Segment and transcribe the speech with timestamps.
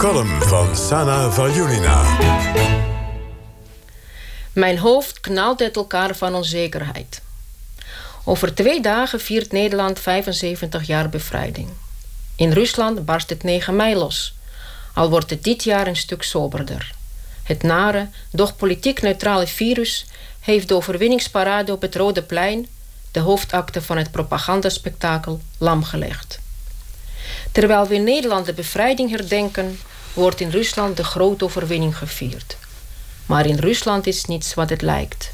[0.00, 2.18] column van Sana Valjulina.
[4.52, 7.22] Mijn hoofd knalt uit elkaar van onzekerheid.
[8.24, 11.68] Over twee dagen viert Nederland 75 jaar bevrijding.
[12.36, 14.34] In Rusland barst het 9 mei los,
[14.94, 16.94] al wordt het dit jaar een stuk soberder.
[17.42, 20.06] Het nare, doch politiek neutrale virus
[20.40, 22.66] heeft de overwinningsparade op het Rode Plein,
[23.12, 26.40] de hoofdakte van het propagandaspectakel, lam gelegd.
[27.52, 29.78] Terwijl we in Nederland de bevrijding herdenken,
[30.12, 32.56] wordt in Rusland de grote overwinning gevierd.
[33.26, 35.32] Maar in Rusland is niets wat het lijkt.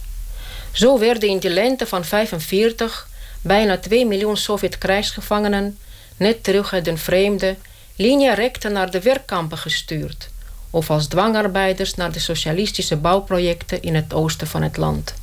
[0.73, 3.09] Zo werden in de lente van 45
[3.41, 5.79] bijna 2 miljoen Sovjet-krijgsgevangenen
[6.17, 7.57] net terug uit een vreemde
[7.97, 10.29] linea recta naar de werkkampen gestuurd
[10.71, 15.15] of als dwangarbeiders naar de socialistische bouwprojecten in het oosten van het land.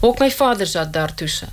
[0.00, 1.48] Ook mijn vader zat daartussen,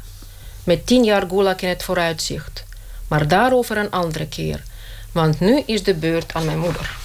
[0.63, 2.63] met tien jaar gulag in het vooruitzicht.
[3.07, 4.63] Maar daarover een andere keer,
[5.11, 6.95] want nu is de beurt aan mijn moeder.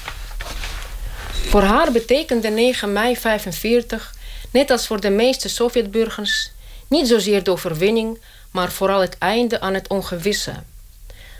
[1.48, 4.14] Voor haar betekende 9 mei 45,
[4.50, 6.50] net als voor de meeste Sovjetburgers,
[6.88, 10.52] niet zozeer de overwinning, maar vooral het einde aan het ongewisse.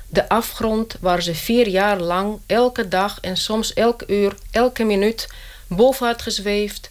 [0.07, 5.29] De afgrond waar ze vier jaar lang elke dag en soms elk uur, elke minuut
[5.67, 6.91] boven had gezweefd,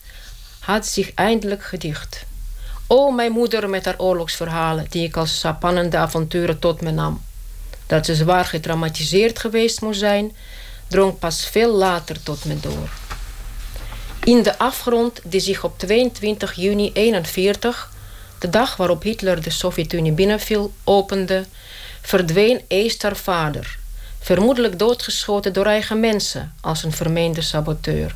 [0.59, 2.25] had zich eindelijk gedicht.
[2.87, 7.21] O, mijn moeder met haar oorlogsverhalen, die ik als spannende avonturen tot me nam.
[7.85, 10.35] Dat ze zwaar gedramatiseerd geweest moest zijn,
[10.87, 13.06] drong pas veel later tot me door.
[14.27, 17.91] In de afgrond die zich op 22 juni 1941,
[18.39, 21.45] de dag waarop Hitler de Sovjet-Unie binnenviel, opende,
[22.01, 23.79] verdween eerst haar vader,
[24.19, 28.15] vermoedelijk doodgeschoten door eigen mensen als een vermeende saboteur.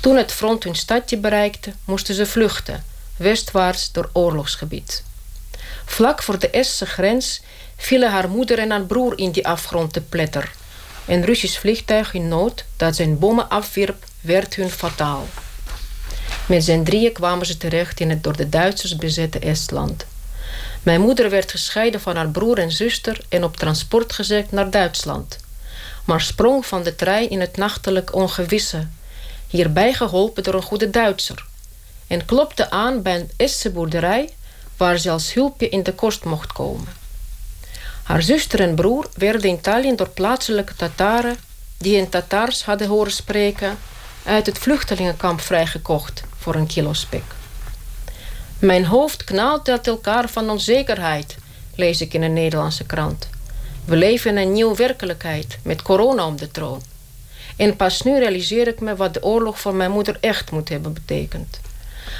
[0.00, 2.84] Toen het front hun stadje bereikte, moesten ze vluchten,
[3.16, 5.02] westwaarts door oorlogsgebied.
[5.84, 7.40] Vlak voor de Estse grens
[7.76, 10.52] vielen haar moeder en haar broer in die afgrond te pletter.
[11.06, 15.26] Een Russisch vliegtuig in nood dat zijn bommen afwierp, werd hun fataal.
[16.46, 20.06] Met zijn drieën kwamen ze terecht in het door de Duitsers bezette Estland.
[20.82, 25.38] Mijn moeder werd gescheiden van haar broer en zuster en op transport gezet naar Duitsland.
[26.04, 28.86] Maar sprong van de trein in het nachtelijk ongewisse,
[29.46, 31.44] hierbij geholpen door een goede Duitser.
[32.06, 34.28] En klopte aan bij een Estse boerderij
[34.76, 36.88] waar ze als hulpje in de kost mocht komen.
[38.02, 41.36] Haar zuster en broer werden in Tallinn door plaatselijke Tataren,
[41.78, 43.78] die in Tataars hadden horen spreken,
[44.24, 47.22] uit het vluchtelingenkamp vrijgekocht voor een kilo spek.
[48.58, 51.36] Mijn hoofd knalt uit elkaar van onzekerheid,
[51.74, 53.28] lees ik in een Nederlandse krant.
[53.84, 56.82] We leven in een nieuwe werkelijkheid met corona om de troon.
[57.56, 60.92] En pas nu realiseer ik me wat de oorlog voor mijn moeder echt moet hebben
[60.92, 61.60] betekend.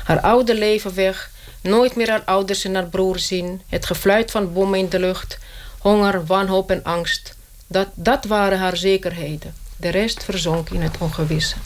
[0.05, 4.53] Haar oude leven weg, nooit meer haar ouders en haar broer zien, het gefluit van
[4.53, 5.39] bommen in de lucht,
[5.79, 7.35] honger, wanhoop en angst.
[7.67, 9.55] Dat, dat waren haar zekerheden.
[9.77, 11.57] De rest verzonk in het ongewisse.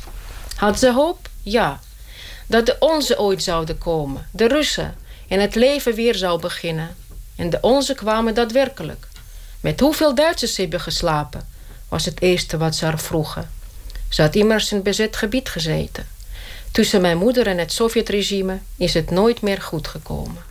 [0.58, 1.28] Had ze hoop?
[1.42, 1.80] Ja
[2.48, 4.96] dat de onze ooit zouden komen, de Russen,
[5.28, 6.96] en het leven weer zou beginnen.
[7.36, 9.06] En de onze kwamen daadwerkelijk.
[9.60, 11.48] Met hoeveel Duitsers ze hebben geslapen,
[11.88, 13.50] was het eerste wat ze haar vroegen.
[14.08, 16.06] Ze had immers in bezet gebied gezeten.
[16.70, 20.42] Tussen mijn moeder en het Sovjetregime is het nooit meer goed gekomen.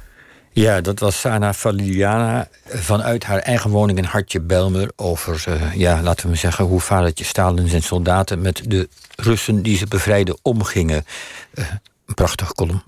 [0.58, 4.92] Ja, dat was Sana Valiana vanuit haar eigen woning in Hartje Belmer...
[4.96, 8.42] over, uh, ja, laten we zeggen, hoe vadertje Stalin zijn soldaten...
[8.42, 11.06] met de Russen die ze bevrijden omgingen.
[11.54, 11.66] Uh,
[12.06, 12.84] een prachtige column.